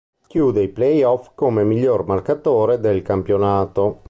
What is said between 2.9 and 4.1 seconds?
campionato.